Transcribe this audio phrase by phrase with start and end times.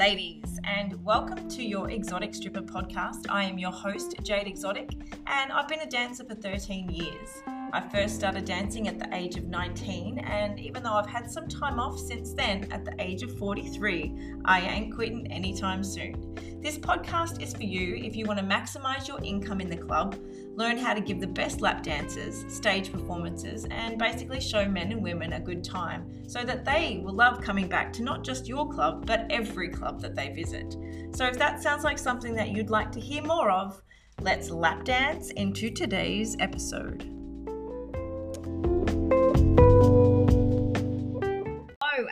[0.00, 3.26] ladies, and welcome to your Exotic Stripper podcast.
[3.28, 4.92] I am your host, Jayde Exotic,
[5.26, 7.59] and I've been a dancer for 13 years.
[7.72, 11.46] I first started dancing at the age of 19, and even though I've had some
[11.46, 16.34] time off since then, at the age of 43, I ain't quitting anytime soon.
[16.60, 20.16] This podcast is for you if you want to maximize your income in the club,
[20.56, 25.00] learn how to give the best lap dances, stage performances, and basically show men and
[25.00, 28.68] women a good time so that they will love coming back to not just your
[28.68, 30.76] club, but every club that they visit.
[31.12, 33.80] So if that sounds like something that you'd like to hear more of,
[34.22, 37.19] let's lap dance into today's episode.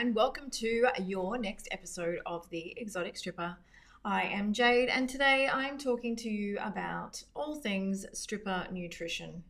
[0.00, 3.58] And welcome to your next episode of The Exotic Stripper.
[4.02, 9.44] I am Jayde, and today I'm talking to you about all things stripper nutrition.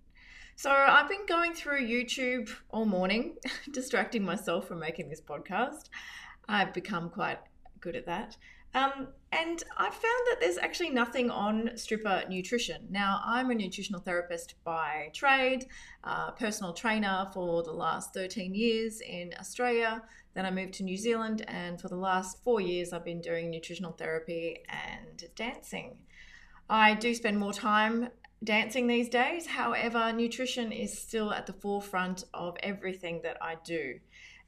[0.56, 3.36] So, I've been going through YouTube all morning,
[3.70, 5.84] distracting myself from making this podcast.
[6.48, 7.38] I've become quite
[7.80, 8.36] good at that.
[8.74, 12.86] Um, and I found that there's actually nothing on stripper nutrition.
[12.90, 15.66] Now, I'm a nutritional therapist by trade,
[16.04, 20.02] uh, personal trainer for the last 13 years in Australia.
[20.34, 23.50] Then I moved to New Zealand, and for the last four years, I've been doing
[23.50, 25.98] nutritional therapy and dancing.
[26.68, 28.08] I do spend more time
[28.42, 29.46] dancing these days.
[29.46, 33.98] However, nutrition is still at the forefront of everything that I do.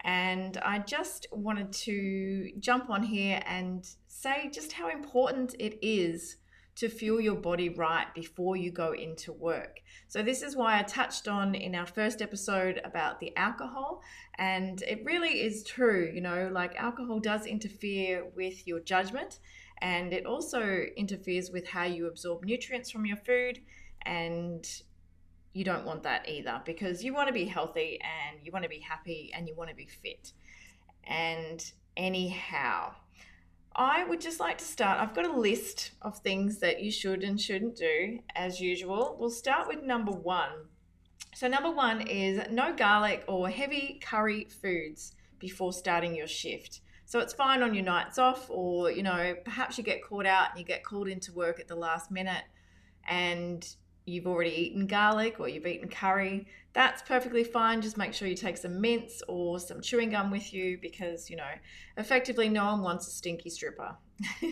[0.05, 6.37] And I just wanted to jump on here and say just how important it is
[6.75, 9.81] to fuel your body right before you go into work.
[10.09, 14.03] So, this is why I touched on in our first episode about the alcohol.
[14.39, 19.39] And it really is true, you know, like alcohol does interfere with your judgment
[19.83, 23.59] and it also interferes with how you absorb nutrients from your food.
[24.03, 24.65] And
[25.53, 28.69] you don't want that either because you want to be healthy and you want to
[28.69, 30.33] be happy and you want to be fit.
[31.05, 31.63] And
[31.97, 32.95] anyhow,
[33.75, 35.01] I would just like to start.
[35.01, 39.17] I've got a list of things that you should and shouldn't do as usual.
[39.19, 40.51] We'll start with number one.
[41.35, 46.81] So, number one is no garlic or heavy curry foods before starting your shift.
[47.07, 50.51] So, it's fine on your nights off, or you know, perhaps you get caught out
[50.51, 52.45] and you get called into work at the last minute
[53.09, 53.75] and
[54.05, 57.83] you've already eaten garlic or you've eaten curry, that's perfectly fine.
[57.83, 61.37] Just make sure you take some mints or some chewing gum with you because, you
[61.37, 61.51] know,
[61.97, 63.97] effectively no one wants a stinky stripper.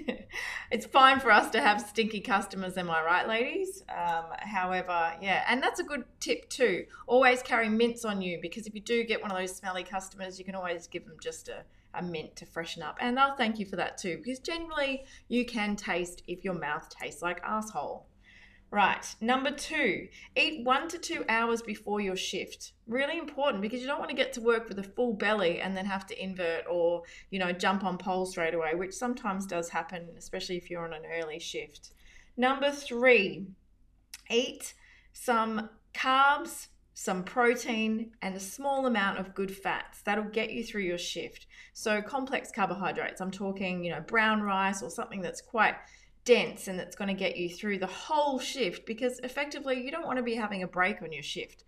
[0.71, 3.83] it's fine for us to have stinky customers, am I right, ladies?
[3.89, 6.85] Um, however, yeah, and that's a good tip too.
[7.07, 10.39] Always carry mints on you because if you do get one of those smelly customers,
[10.39, 12.97] you can always give them just a a mint to freshen up.
[13.01, 16.89] And they'll thank you for that too, because generally you can taste if your mouth
[16.89, 18.07] tastes like asshole.
[18.73, 22.71] Right, number two, eat one to two hours before your shift.
[22.87, 25.77] Really important because you don't want to get to work with a full belly and
[25.77, 29.71] then have to invert or, you know, jump on pole straight away, which sometimes does
[29.71, 31.91] happen, especially if you're on an early shift.
[32.37, 33.49] Number three,
[34.31, 34.75] eat
[35.13, 40.03] some carbs, some protein, and a small amount of good fats.
[40.03, 41.49] That'll get you through your shift.
[41.73, 45.75] So, complex carbohydrates, I'm talking, you know, brown rice or something that's quite
[46.25, 50.07] dense and it's going to get you through the whole shift because effectively you don't
[50.07, 51.65] want to be having a break on your shift.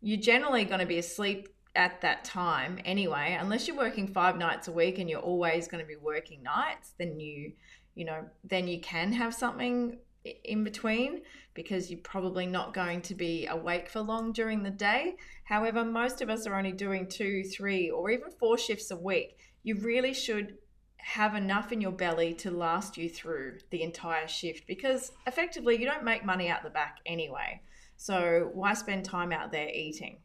[0.00, 4.68] You're generally going to be asleep at that time anyway, unless you're working five nights
[4.68, 7.52] a week and you're always going to be working nights, then you,
[7.94, 9.98] you know, then you can have something
[10.44, 11.22] in between
[11.54, 15.16] because you're probably not going to be awake for long during the day.
[15.44, 19.38] However, most of us are only doing two, three, or even four shifts a week.
[19.62, 20.56] You really should
[21.02, 25.84] have enough in your belly to last you through the entire shift because effectively you
[25.84, 27.60] don't make money out the back anyway.
[27.96, 30.18] So why spend time out there eating?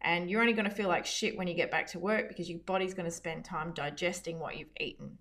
[0.00, 2.50] And you're only going to feel like shit when you get back to work because
[2.50, 5.18] your body's going to spend time digesting what you've eaten.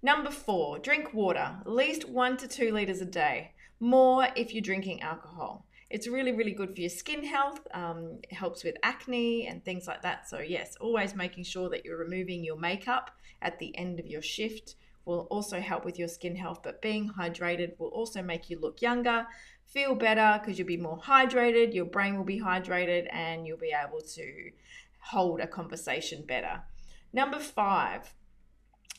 [0.00, 3.52] Number four, drink water, at least one to two liters a day.
[3.80, 5.66] More if you're drinking alcohol.
[5.92, 7.60] It's really, really good for your skin health.
[7.74, 10.26] Um, it helps with acne and things like that.
[10.26, 13.10] So, yes, always making sure that you're removing your makeup
[13.42, 16.60] at the end of your shift will also help with your skin health.
[16.62, 19.26] But being hydrated will also make you look younger,
[19.66, 23.74] feel better because you'll be more hydrated, your brain will be hydrated, and you'll be
[23.78, 24.50] able to
[24.98, 26.62] hold a conversation better.
[27.12, 28.14] Number five,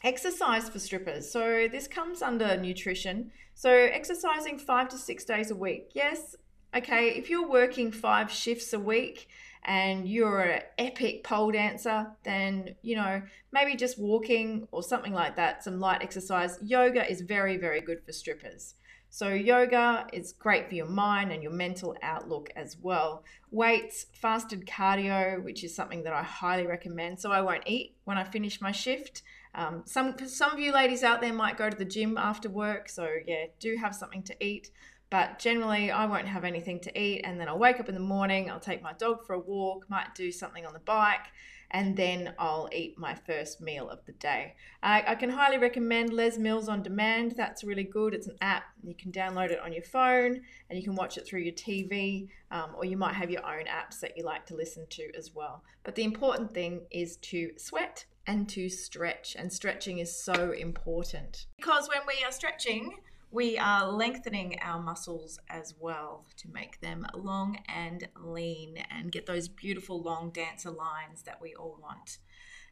[0.04, 1.31] exercise for strippers.
[1.31, 3.31] So this comes under nutrition.
[3.56, 5.92] So exercising five to six days a week.
[5.96, 6.36] Yes,
[6.75, 9.28] okay, if you're working five shifts a week
[9.64, 13.22] and you're an epic pole dancer, then, you know,
[13.52, 16.60] maybe just walking or something like that, some light exercise.
[16.62, 18.75] Yoga is very, very good for strippers.
[19.10, 23.24] So, yoga is great for your mind and your mental outlook as well.
[23.52, 27.20] Weights, fasted cardio, which is something that I highly recommend.
[27.20, 29.22] So, I won't eat when I finish my shift.
[29.56, 32.90] Um, some some of you ladies out there might go to the gym after work,
[32.90, 34.72] so yeah, do have something to eat.
[35.13, 38.01] But generally, I won't have anything to eat, and then I'll wake up in the
[38.01, 38.50] morning.
[38.50, 41.27] I'll take my dog for a walk, might do something on the bike,
[41.69, 44.56] and then I'll eat my first meal of the day.
[44.81, 47.36] I, I can highly recommend Les Mills on Demand.
[47.38, 48.15] That's really good.
[48.15, 48.63] It's an app.
[48.81, 52.30] You can download it on your phone and you can watch it through your TV,
[52.50, 55.36] um, or you might have your own apps that you like to listen to as
[55.36, 55.63] well.
[55.83, 61.45] But the important thing is to sweat and to stretch, and stretching is so important
[61.57, 62.95] because when we are stretching,
[63.33, 69.25] we are lengthening our muscles as well to make them long and lean and get
[69.25, 72.19] those beautiful long dancer lines that we all want.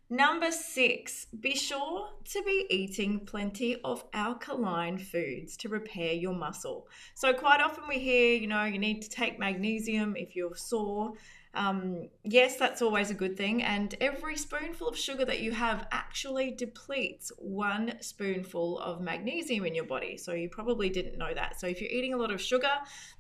[0.08, 6.88] Number six, be sure to be eating plenty of alkaline foods to repair your muscle.
[7.16, 11.14] So, quite often we hear, you know, you need to take magnesium if you're sore
[11.54, 13.62] um, yes, that's always a good thing.
[13.62, 19.76] And every spoonful of sugar that you have actually depletes one spoonful of magnesium in
[19.76, 20.18] your body.
[20.18, 21.60] So you probably didn't know that.
[21.60, 22.72] So if you're eating a lot of sugar,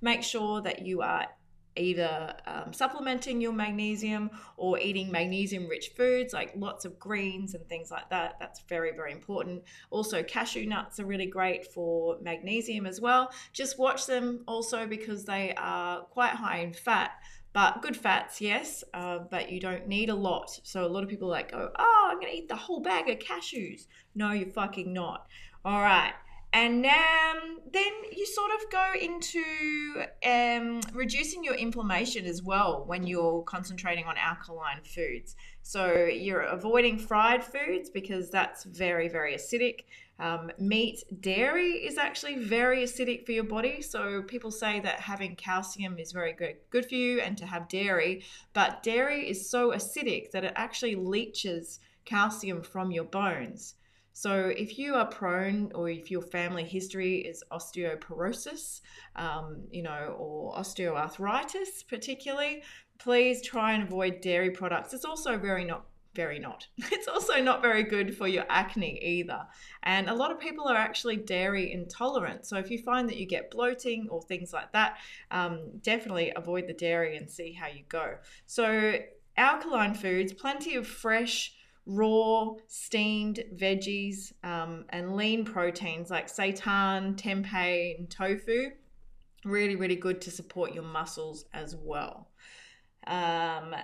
[0.02, 1.28] make sure that you are
[1.76, 7.68] either um, supplementing your magnesium or eating magnesium rich foods like lots of greens and
[7.68, 8.36] things like that.
[8.40, 9.64] That's very, very important.
[9.90, 13.32] Also, cashew nuts are really great for magnesium as well.
[13.54, 17.12] Just watch them also because they are quite high in fat.
[17.54, 20.58] But good fats, yes, uh, but you don't need a lot.
[20.64, 23.20] So a lot of people like go, oh, I'm to eat the whole bag of
[23.20, 23.88] cashews.
[24.16, 25.28] No, you're fucking not.
[25.66, 26.14] All right.
[26.54, 33.08] And um, then you sort of go into um, reducing your inflammation as well when
[33.08, 35.38] you're concentrating on alkaline foods.
[35.62, 39.86] So you're avoiding fried foods because that's very, very acidic.
[40.20, 43.82] Um, meat, dairy is actually very acidic for your body.
[43.82, 47.70] So people say that having calcium is very good, good for you and to have
[47.70, 48.24] dairy,
[48.54, 53.76] but dairy is so acidic that it actually leaches calcium from your bones.
[54.14, 58.82] So, if you are prone, or if your family history is osteoporosis,
[59.16, 62.64] um, you know, or osteoarthritis, particularly,
[62.98, 64.94] please try and avoid dairy products.
[64.94, 66.68] It's also very not very not.
[66.92, 69.48] It's also not very good for your acne either.
[69.84, 72.46] And a lot of people are actually dairy intolerant.
[72.46, 74.98] So if you find that you get bloating or things like that,
[75.32, 78.16] um, definitely avoid the dairy and see how you go.
[78.46, 79.00] So,
[79.38, 81.56] alkaline foods, plenty of fresh,
[81.92, 88.72] raw, steamed veggies, um, and lean proteins like seitan, tempeh, and tofu.
[89.44, 92.30] Really, really good to support your muscles as well.
[93.08, 93.76] Um,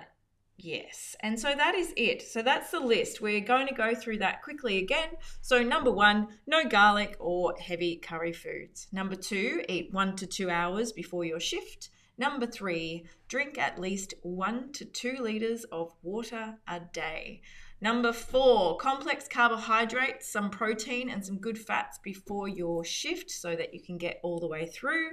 [0.60, 1.14] Yes.
[1.20, 2.20] And so that is it.
[2.20, 3.20] So that's the list.
[3.20, 5.10] We're going to go through that quickly again.
[5.40, 8.88] So, number one, no garlic or heavy curry foods.
[8.90, 11.90] Number two, eat one to two hours before your shift.
[12.18, 17.40] Number three, drink at least one to two liters of water a day.
[17.80, 23.72] Number four, complex carbohydrates, some protein, and some good fats before your shift so that
[23.72, 25.10] you can get all the way through.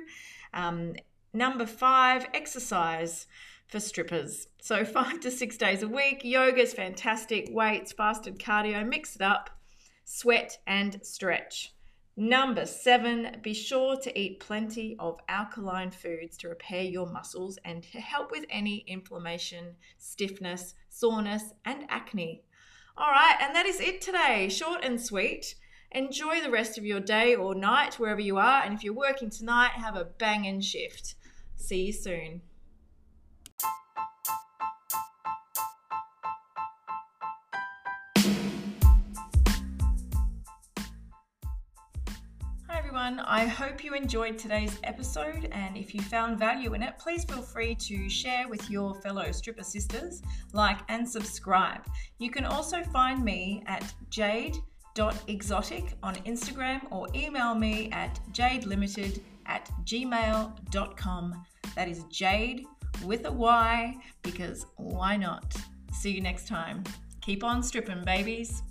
[0.52, 0.96] Um,
[1.32, 3.28] number five, exercise
[3.68, 4.48] for strippers.
[4.62, 6.22] So, five to six days a week.
[6.24, 7.50] Yoga is fantastic.
[7.52, 9.52] Weights, fasted cardio, mix it up,
[10.04, 11.72] sweat and stretch.
[12.18, 17.84] Number seven, be sure to eat plenty of alkaline foods to repair your muscles and
[17.84, 22.42] to help with any inflammation, stiffness, soreness, and acne.
[22.98, 24.48] All right, and that is it today.
[24.48, 25.56] Short and sweet.
[25.92, 28.64] Enjoy the rest of your day or night wherever you are.
[28.64, 31.16] And if you're working tonight, have a banging shift.
[31.58, 32.42] See you soon.
[43.06, 43.26] Everyone.
[43.28, 47.44] I hope you enjoyed today's episode, and if you found value in it, please feel
[47.44, 51.82] free to share with your fellow stripper sisters, like, and subscribe.
[52.18, 59.70] You can also find me at jayde.exotic on Instagram or email me at jadelimited at
[59.84, 61.46] gmail.com.
[61.76, 62.64] That is Jayde
[63.04, 65.56] with a Y because why not?
[65.94, 66.84] See you next time.
[67.22, 68.64] Keep on stripping, babies.